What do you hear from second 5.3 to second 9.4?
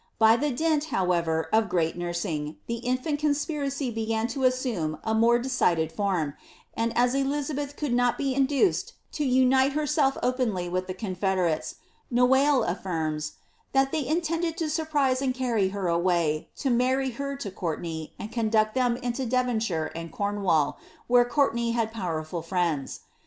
decided form, and as Elizabeth could not be induced to